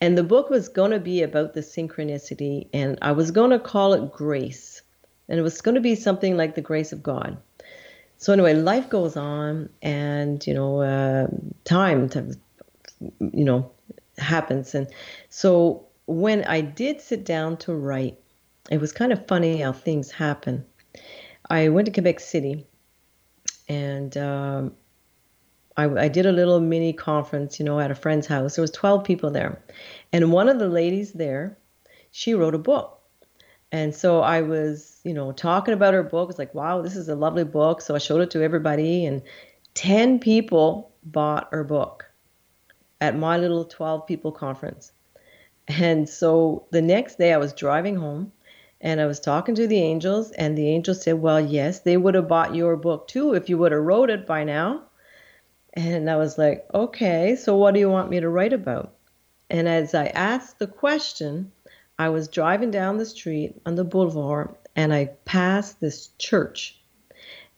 [0.00, 3.58] and the book was going to be about the synchronicity, and I was going to
[3.58, 4.82] call it Grace,
[5.28, 7.38] and it was going to be something like the grace of God.
[8.18, 11.28] So anyway, life goes on, and you know, uh,
[11.64, 12.36] time, to,
[13.20, 13.70] you know,
[14.18, 14.88] happens, and
[15.30, 18.18] so when I did sit down to write,
[18.70, 20.64] it was kind of funny how things happen.
[21.50, 22.66] I went to Quebec City,
[23.68, 24.72] and um,
[25.76, 28.56] I, I did a little mini conference, you know, at a friend's house.
[28.56, 29.62] There was 12 people there,
[30.12, 31.56] and one of the ladies there,
[32.10, 32.94] she wrote a book.
[33.70, 36.30] And so I was, you know, talking about her book.
[36.30, 37.82] It's like, wow, this is a lovely book.
[37.82, 39.22] So I showed it to everybody, and
[39.74, 42.06] 10 people bought her book
[43.00, 44.92] at my little 12 people conference.
[45.68, 48.32] And so the next day I was driving home
[48.80, 52.14] and I was talking to the angels, and the angels said, Well, yes, they would
[52.14, 54.84] have bought your book too if you would have wrote it by now.
[55.74, 58.94] And I was like, Okay, so what do you want me to write about?
[59.50, 61.50] And as I asked the question,
[61.98, 66.78] I was driving down the street on the boulevard and I passed this church.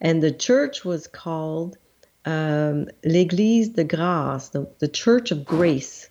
[0.01, 1.77] And the church was called
[2.25, 6.09] um, L'Église de Grâce, the, the Church of Grace.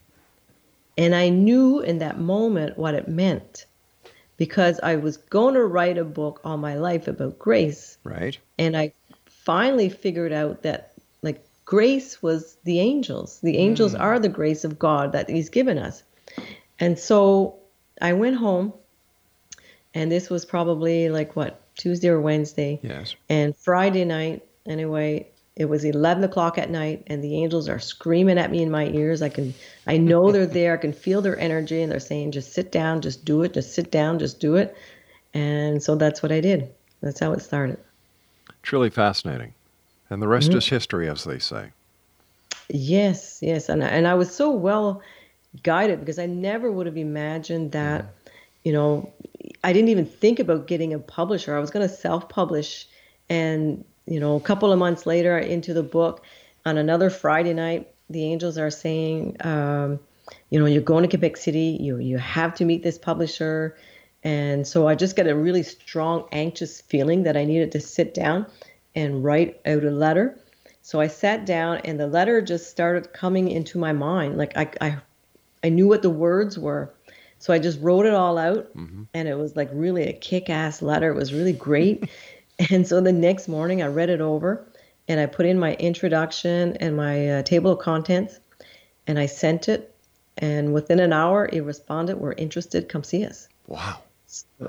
[0.96, 3.66] And I knew in that moment what it meant
[4.40, 7.98] because I was going to write a book all my life about grace.
[8.06, 8.40] Right.
[8.58, 8.94] And I
[9.26, 13.40] finally figured out that like grace was the angels.
[13.42, 14.02] The angels hmm.
[14.02, 16.04] are the grace of God that He's given us.
[16.80, 17.58] And so
[18.02, 18.74] I went home,
[19.94, 22.80] and this was probably like what, Tuesday or Wednesday.
[22.82, 23.16] Yes.
[23.28, 25.28] And Friday night, anyway,
[25.60, 28.88] It was 11 o'clock at night, and the angels are screaming at me in my
[28.88, 29.22] ears.
[29.22, 29.54] I can,
[29.88, 30.74] I know they're there.
[30.74, 33.76] I can feel their energy, and they're saying, "Just sit down, just do it, just
[33.76, 34.76] sit down, just do it."
[35.34, 36.72] And so that's what I did.
[37.02, 37.78] That's how it started.
[38.64, 39.54] Truly fascinating,
[40.10, 40.60] and the rest mm-hmm.
[40.60, 41.72] is history, as they say.
[42.70, 45.02] Yes, yes, and and I was so well
[45.64, 48.04] guided because I never would have imagined that.
[48.04, 48.30] Mm-hmm.
[48.64, 49.14] You know,
[49.64, 51.56] I didn't even think about getting a publisher.
[51.56, 52.88] I was going to self-publish,
[53.30, 56.24] and you know, a couple of months later into the book,
[56.66, 60.00] on another Friday night, the angels are saying, um,
[60.50, 61.78] you know, you're going to Quebec City.
[61.80, 63.78] You you have to meet this publisher.
[64.24, 68.14] And so I just got a really strong, anxious feeling that I needed to sit
[68.14, 68.48] down
[68.96, 70.38] and write out a letter.
[70.82, 74.38] So I sat down, and the letter just started coming into my mind.
[74.38, 74.98] Like I, I,
[75.64, 76.92] I knew what the words were.
[77.38, 78.70] So I just wrote it all out,
[79.14, 81.12] and it was like really a kick-ass letter.
[81.12, 82.10] It was really great.
[82.70, 84.68] and so the next morning, I read it over,
[85.08, 88.40] and I put in my introduction and my uh, table of contents,
[89.08, 89.96] and I sent it.
[90.38, 92.90] And within an hour, it responded, "We're interested.
[92.90, 94.00] Come see us." Wow.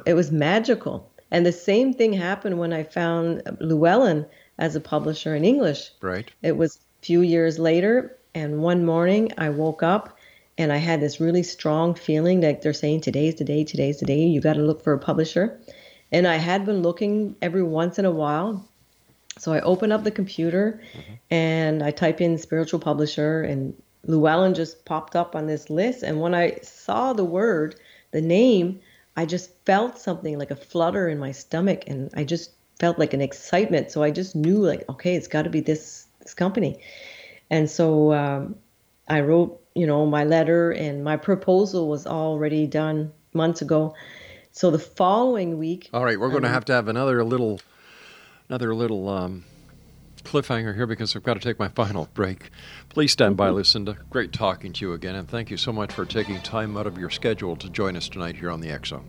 [0.06, 1.10] It was magical.
[1.30, 4.26] And the same thing happened when I found Llewellyn
[4.58, 5.90] as a publisher in English.
[6.00, 6.30] Right.
[6.42, 10.18] It was a few years later, and one morning I woke up
[10.58, 14.06] and I had this really strong feeling that they're saying today's the day, today's the
[14.06, 15.58] day, you got to look for a publisher.
[16.12, 18.66] And I had been looking every once in a while.
[19.38, 20.82] So I open up the computer
[21.30, 26.02] and I type in spiritual publisher, and Llewellyn just popped up on this list.
[26.02, 27.76] And when I saw the word,
[28.10, 28.80] the name,
[29.16, 33.14] I just felt something like a flutter in my stomach, and I just felt like
[33.14, 33.90] an excitement.
[33.90, 36.80] So I just knew, like, okay, it's got to be this this company.
[37.50, 38.56] And so um,
[39.08, 43.94] I wrote, you know, my letter, and my proposal was already done months ago.
[44.52, 47.60] So the following week, All right, we're going to Um, have to have another little,
[48.48, 49.44] another little um,
[50.24, 52.50] cliffhanger here because I've got to take my final break.
[52.88, 53.98] Please stand by, Lucinda.
[54.10, 56.98] Great talking to you again, and thank you so much for taking time out of
[56.98, 59.02] your schedule to join us tonight here on the Exo.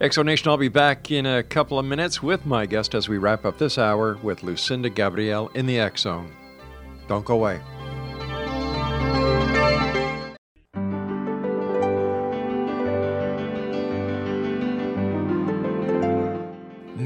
[0.00, 3.18] Exo Nation, I'll be back in a couple of minutes with my guest as we
[3.18, 6.30] wrap up this hour with Lucinda Gabriel in the X Zone.
[7.08, 7.60] Don't go away.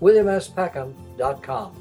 [0.00, 1.72] www.williamspeckham.com.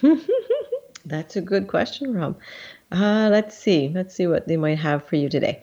[1.04, 2.38] That's a good question, Rob.
[2.92, 3.90] Uh, let's see.
[3.92, 5.62] Let's see what they might have for you today.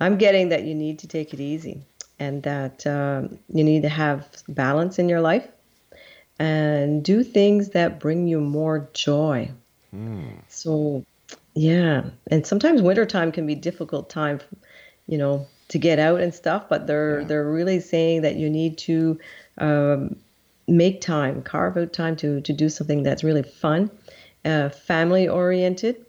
[0.00, 1.82] I'm getting that you need to take it easy
[2.18, 5.46] and that um, you need to have balance in your life
[6.38, 9.50] and do things that bring you more joy.
[9.94, 10.42] Mm.
[10.48, 11.04] So,
[11.54, 14.40] yeah, and sometimes wintertime can be difficult time,
[15.06, 16.68] you know, to get out and stuff.
[16.68, 17.26] But they're yeah.
[17.26, 19.18] they're really saying that you need to
[19.58, 20.16] um,
[20.66, 23.90] make time, carve out time to to do something that's really fun,
[24.44, 26.04] uh, family oriented,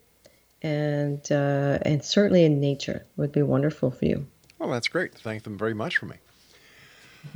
[0.62, 4.28] and uh, and certainly in nature would be wonderful for you.
[4.58, 5.16] Well, that's great.
[5.16, 6.18] Thank them very much for me.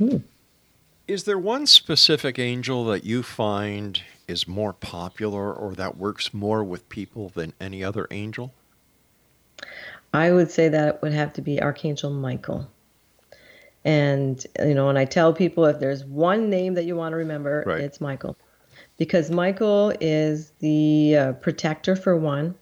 [0.00, 0.18] Mm-hmm.
[1.06, 6.64] Is there one specific angel that you find is more popular or that works more
[6.64, 8.52] with people than any other angel?
[10.14, 12.68] I would say that it would have to be Archangel Michael.
[13.84, 17.16] And, you know, and I tell people if there's one name that you want to
[17.16, 17.80] remember, right.
[17.80, 18.36] it's Michael.
[18.96, 22.54] Because Michael is the uh, protector for one.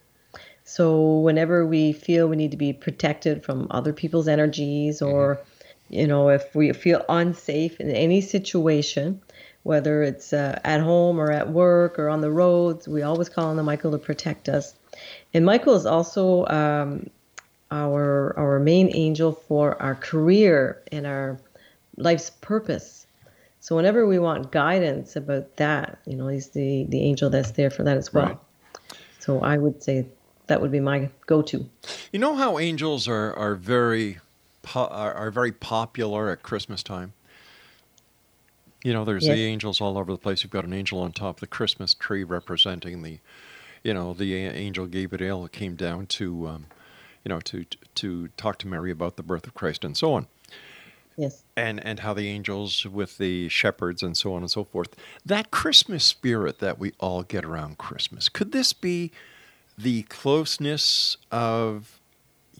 [0.65, 5.49] So whenever we feel we need to be protected from other people's energies or mm-hmm
[5.93, 9.21] you know, if we feel unsafe in any situation,
[9.61, 13.45] whether it's uh, at home or at work or on the roads, we always call
[13.45, 14.73] on the Michael to protect us.
[15.35, 17.11] And Michael is also um,
[17.69, 21.39] our our main angel for our career and our
[21.95, 23.05] life's purpose.
[23.59, 27.69] So whenever we want guidance about that, you know, he's the the angel that's there
[27.69, 28.25] for that as well.
[28.25, 28.37] Right.
[29.19, 30.07] So I would say
[30.53, 31.67] that would be my go-to.
[32.11, 34.19] You know how angels are are very
[34.61, 37.13] po- are, are, very popular at Christmas time.
[38.83, 39.35] You know, there's yes.
[39.35, 40.43] the angels all over the place.
[40.43, 43.17] You've got an angel on top of the Christmas tree representing the,
[43.83, 46.65] you know, the angel Gabriel came down to, um,
[47.25, 50.27] you know, to to talk to Mary about the birth of Christ and so on.
[51.17, 51.41] Yes.
[51.57, 54.95] And and how the angels with the shepherds and so on and so forth.
[55.25, 58.29] That Christmas spirit that we all get around Christmas.
[58.29, 59.11] Could this be
[59.77, 61.99] the closeness of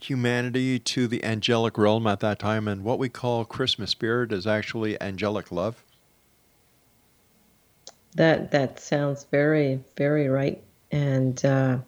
[0.02, 4.46] humanity to the angelic realm at that time, and what we call Christmas spirit is
[4.46, 5.82] actually angelic love?
[8.14, 10.62] That that sounds very very right,
[10.92, 11.78] and uh,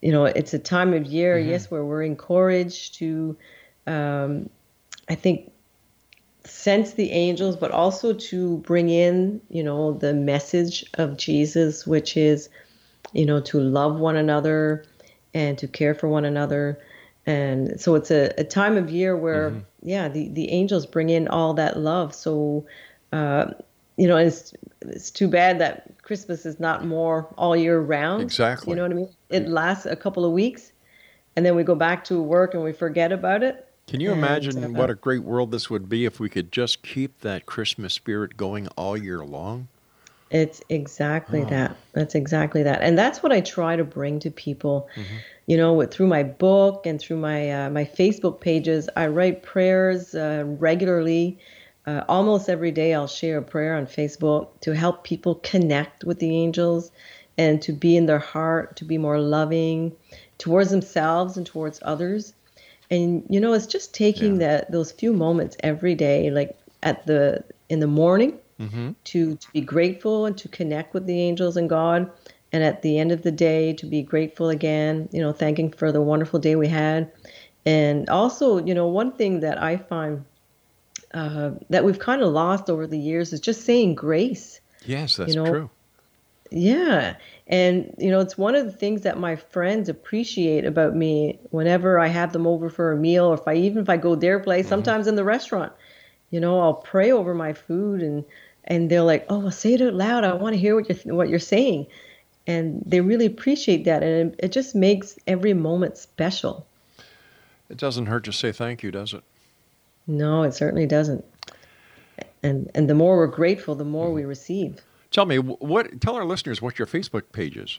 [0.00, 1.50] you know it's a time of year, mm-hmm.
[1.50, 3.36] yes, where we're encouraged to,
[3.86, 4.48] um,
[5.08, 5.52] I think,
[6.44, 12.16] sense the angels, but also to bring in you know the message of Jesus, which
[12.16, 12.48] is,
[13.12, 14.84] you know, to love one another
[15.34, 16.80] and to care for one another.
[17.26, 19.60] And so it's a, a time of year where mm-hmm.
[19.82, 22.14] yeah the, the angels bring in all that love.
[22.14, 22.66] So
[23.12, 23.52] uh,
[24.00, 28.70] you know it's it's too bad that christmas is not more all year round exactly.
[28.70, 29.08] you know what i mean?
[29.28, 30.72] It lasts a couple of weeks
[31.36, 33.68] and then we go back to work and we forget about it.
[33.86, 36.50] Can you and, imagine uh, what a great world this would be if we could
[36.50, 39.68] just keep that christmas spirit going all year long
[40.30, 41.46] it's exactly oh.
[41.46, 45.16] that that's exactly that and that's what i try to bring to people mm-hmm
[45.50, 50.14] you know, through my book and through my uh, my Facebook pages, I write prayers
[50.14, 51.40] uh, regularly.
[51.88, 56.20] Uh, almost every day, I'll share a prayer on Facebook to help people connect with
[56.20, 56.92] the angels
[57.36, 59.90] and to be in their heart, to be more loving
[60.38, 62.32] towards themselves and towards others.
[62.88, 64.46] And you know, it's just taking yeah.
[64.46, 68.90] that those few moments every day, like at the in the morning Mm-hmm.
[69.04, 72.10] to to be grateful and to connect with the angels and God,
[72.52, 75.08] and at the end of the day to be grateful again.
[75.12, 77.10] You know, thanking for the wonderful day we had,
[77.64, 80.24] and also you know one thing that I find
[81.14, 84.60] uh, that we've kind of lost over the years is just saying grace.
[84.84, 85.70] Yes, that's know, true.
[86.50, 87.16] Yeah.
[87.46, 91.98] And, you know, it's one of the things that my friends appreciate about me whenever
[91.98, 94.40] I have them over for a meal or if I even if I go their
[94.40, 95.72] place, sometimes in the restaurant,
[96.30, 98.24] you know, I'll pray over my food and
[98.70, 100.24] and they're like, "Oh, well, say it out loud.
[100.24, 101.86] I want to hear what you're what you're saying."
[102.46, 106.66] And they really appreciate that and it, it just makes every moment special.
[107.68, 109.22] It doesn't hurt to say thank you, does it?
[110.06, 111.24] No, it certainly doesn't.
[112.42, 114.30] And and the more we're grateful, the more we mm-hmm.
[114.30, 114.80] receive.
[115.10, 116.00] Tell me what.
[116.00, 117.78] Tell our listeners what your Facebook page is.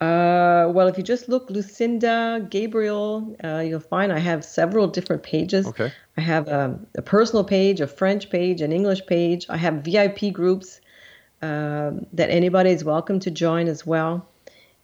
[0.00, 5.22] Uh, well, if you just look Lucinda Gabriel, uh, you'll find I have several different
[5.22, 5.66] pages.
[5.66, 5.90] Okay.
[6.16, 9.46] I have um, a personal page, a French page, an English page.
[9.48, 10.80] I have VIP groups
[11.40, 14.28] um, that anybody is welcome to join as well.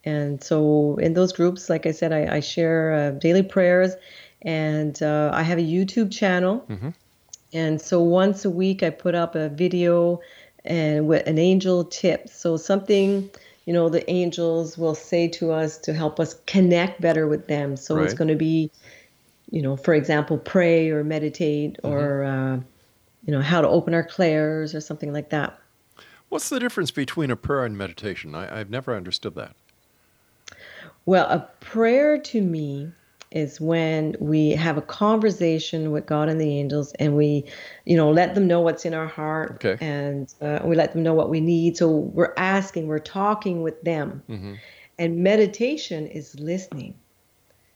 [0.05, 3.95] And so in those groups, like I said, I, I share uh, daily prayers,
[4.43, 6.65] and uh, I have a YouTube channel.
[7.53, 10.21] And so once a week, I put up a video
[10.65, 12.29] and with an angel tip.
[12.29, 13.31] So something,
[13.67, 17.77] you know, the angels will say to us to help us connect better with them.
[17.77, 18.71] So it's going to be,
[19.51, 22.57] you know, for example, pray or meditate or, uh,
[23.25, 25.59] you know, how to open our clairs or something like that.
[26.29, 28.35] What's the difference between a prayer and meditation?
[28.35, 29.55] I, I've never understood that.
[31.05, 32.93] Well, a prayer to me
[33.35, 37.45] is when we have a conversation with God and the angels and we,
[37.85, 39.77] you know, let them know what's in our heart Okay.
[39.81, 41.77] and uh, we let them know what we need.
[41.77, 44.23] So we're asking, we're talking with them.
[44.29, 44.55] Mm-hmm.
[44.99, 46.95] And meditation is listening.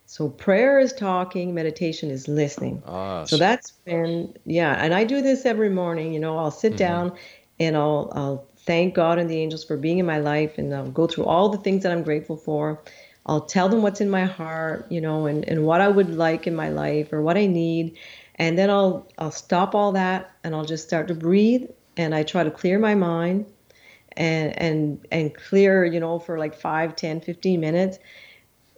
[0.06, 2.82] So prayer is talking, meditation is listening.
[2.86, 6.12] Ah, So that's when, yeah, and I do this every morning.
[6.12, 6.78] You know, I'll sit Mm-hmm.
[6.78, 7.18] down
[7.58, 10.90] and I'll I'll thank God and the angels for being in my life, and I'll
[10.90, 12.82] go through all the things that I'm grateful for.
[13.26, 16.46] I'll tell them what's in my heart, you know, and, and what I would like
[16.46, 17.98] in my life or what I need,
[18.36, 21.64] and then I'll I'll stop all that and I'll just start to breathe,
[21.96, 23.46] and I try to clear my mind,
[24.16, 27.98] and and and clear, you know, for like 5, 10, 15 minutes.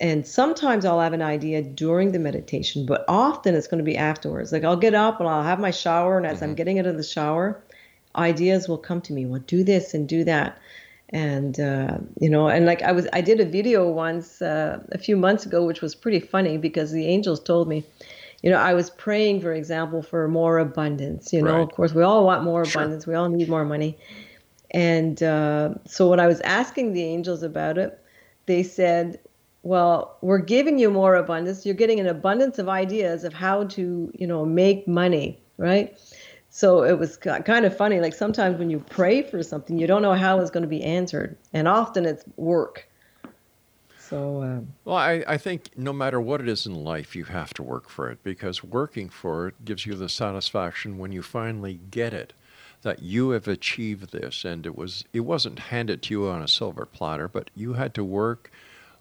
[0.01, 3.97] And sometimes I'll have an idea during the meditation, but often it's going to be
[3.97, 4.53] afterwards.
[4.53, 6.55] Like I'll get up and I'll have my shower, and as I'm mm-hmm.
[6.57, 7.63] getting out of the shower,
[8.17, 9.27] ideas will come to me.
[9.27, 10.59] Well, do this and do that,
[11.11, 14.99] and uh, you know, and like I was, I did a video once uh, a
[14.99, 17.85] few months ago, which was pretty funny because the angels told me,
[18.43, 21.33] you know, I was praying, for example, for more abundance.
[21.33, 21.63] You know, Right.
[21.63, 22.83] of course, we all want more Sure.
[22.83, 23.07] abundance.
[23.07, 23.97] We all need more money.
[24.73, 27.99] And uh, so when I was asking the angels about it,
[28.47, 29.19] they said,
[29.63, 31.65] well, we're giving you more abundance.
[31.65, 35.97] You're getting an abundance of ideas of how to, you know, make money, right?
[36.59, 38.01] So it was kind of funny.
[38.01, 40.83] Like sometimes when you pray for something, you don't know how it's going to be
[40.83, 42.89] answered, and often it's work.
[43.97, 47.55] So um, Well, I, I think no matter what it is in life, you have
[47.55, 51.79] to work for it because working for it gives you the satisfaction when you finally
[51.93, 52.33] get it
[52.83, 56.49] that you have achieved this and it was it wasn't handed to you on a
[56.49, 58.51] silver platter, but you had to work,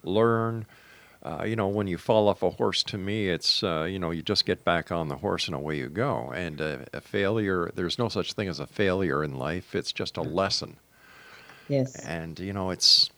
[0.04, 0.68] learn.
[1.24, 4.12] Uh, you know, when you fall off a horse, to me, it's uh, you know
[4.12, 6.32] you just get back on the horse and away you go.
[6.34, 9.76] And uh, a failure, there's no such thing as a failure in life.
[9.76, 10.78] It's just a lesson.
[11.68, 13.10] yes, and you know it's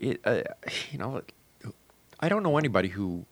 [0.00, 0.42] it uh,
[0.90, 1.22] you know
[2.18, 3.24] i don't know anybody who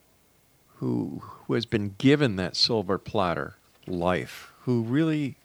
[0.77, 3.57] who who has been given that silver platter
[3.87, 5.37] life who really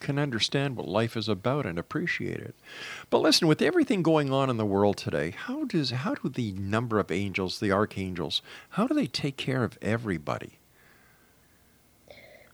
[0.00, 2.54] can understand what life is about and appreciate it
[3.10, 6.52] but listen with everything going on in the world today how does how do the
[6.52, 10.58] number of angels the archangels how do they take care of everybody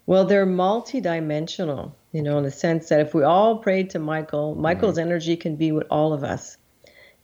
[0.07, 4.55] Well, they're multidimensional, you know, in the sense that if we all prayed to Michael,
[4.55, 5.09] Michael's mm-hmm.
[5.09, 6.59] energy can be with all of us.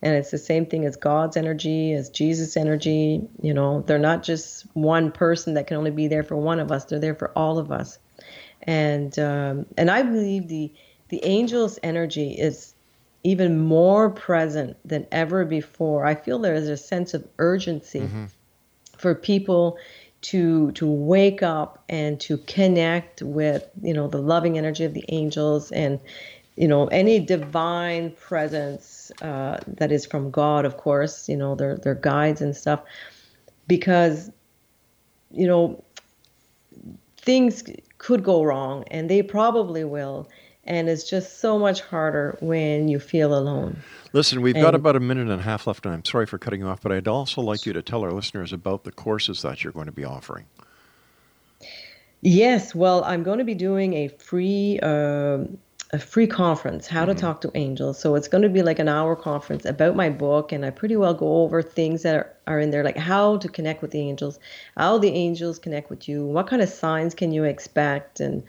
[0.01, 3.21] And it's the same thing as God's energy, as Jesus' energy.
[3.41, 6.71] You know, they're not just one person that can only be there for one of
[6.71, 7.99] us, they're there for all of us.
[8.63, 10.71] And um, and I believe the
[11.09, 12.73] the angel's energy is
[13.23, 16.05] even more present than ever before.
[16.05, 18.01] I feel there is a sense of urgency
[18.97, 19.77] for people
[20.21, 25.03] to to wake up and to connect with you know the loving energy of the
[25.09, 25.99] angels and
[26.55, 31.77] you know any divine presence uh, that is from God of course you know their
[31.77, 32.81] their guides and stuff
[33.67, 34.29] because
[35.31, 35.83] you know
[37.17, 37.63] things
[38.01, 40.27] could go wrong and they probably will
[40.63, 43.75] and it's just so much harder when you feel alone
[44.13, 46.59] Listen, we've got about a minute and a half left, and I'm sorry for cutting
[46.59, 49.63] you off, but I'd also like you to tell our listeners about the courses that
[49.63, 50.45] you're going to be offering.
[52.19, 55.45] Yes, well, I'm going to be doing a free uh,
[55.93, 57.99] a free conference, How to Talk to Angels.
[57.99, 60.95] So it's going to be like an hour conference about my book, and I pretty
[60.95, 63.99] well go over things that are, are in there, like how to connect with the
[63.99, 64.39] angels,
[64.77, 68.43] how the angels connect with you, what kind of signs can you expect, and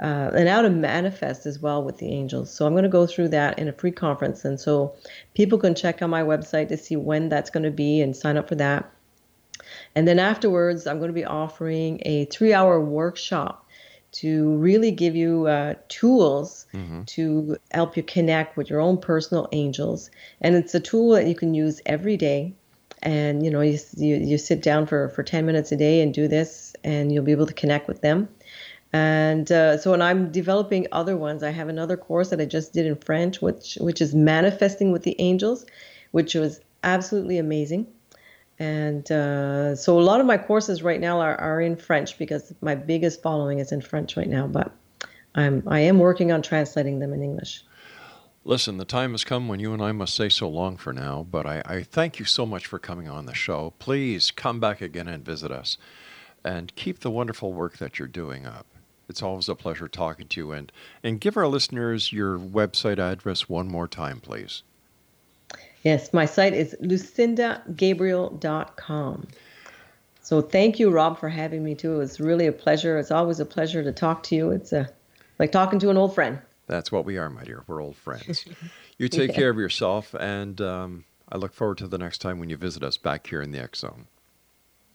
[0.00, 2.52] uh, and how to manifest as well with the angels.
[2.52, 4.94] So I'm going to go through that in a free conference, and so
[5.34, 8.36] people can check on my website to see when that's going to be and sign
[8.36, 8.90] up for that.
[9.94, 13.67] And then afterwards, I'm going to be offering a three-hour workshop
[14.10, 17.02] to really give you uh, tools mm-hmm.
[17.04, 20.10] to help you connect with your own personal angels.
[20.40, 22.54] And it's a tool that you can use every day.
[23.02, 26.12] And you know, you, you, you sit down for, for 10 minutes a day and
[26.12, 28.28] do this, and you'll be able to connect with them.
[28.92, 32.72] And uh, so, when I'm developing other ones, I have another course that I just
[32.72, 35.66] did in French, which which is manifesting with the angels,
[36.12, 37.86] which was absolutely amazing.
[38.58, 42.52] And uh, so a lot of my courses right now are, are in French because
[42.60, 44.46] my biggest following is in French right now.
[44.48, 44.72] But
[45.34, 47.62] I'm I am working on translating them in English.
[48.44, 51.26] Listen, the time has come when you and I must say so long for now,
[51.30, 53.74] but I, I thank you so much for coming on the show.
[53.78, 55.76] Please come back again and visit us
[56.44, 58.66] and keep the wonderful work that you're doing up.
[59.08, 63.48] It's always a pleasure talking to you and, and give our listeners your website address
[63.48, 64.62] one more time, please.
[65.82, 69.28] Yes, my site is lucindagabriel.com.
[70.20, 72.00] So thank you, Rob, for having me too.
[72.00, 72.98] It's really a pleasure.
[72.98, 74.50] It's always a pleasure to talk to you.
[74.50, 74.90] It's a,
[75.38, 76.38] like talking to an old friend.
[76.66, 77.64] That's what we are, my dear.
[77.66, 78.44] We're old friends.
[79.00, 79.36] You take yeah.
[79.36, 82.82] care of yourself, and um, I look forward to the next time when you visit
[82.82, 84.06] us back here in the X Zone.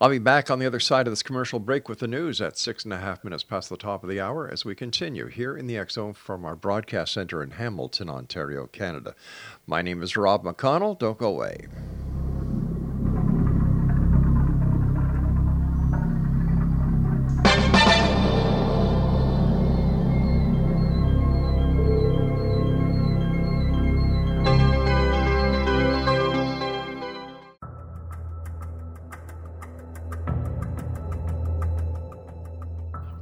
[0.00, 2.56] I'll be back on the other side of this commercial break with the news at
[2.56, 5.54] six and a half minutes past the top of the hour as we continue here
[5.54, 9.14] in the Zone from our broadcast center in Hamilton, Ontario, Canada.
[9.66, 10.98] My name is Rob McConnell.
[10.98, 11.66] Don't go away.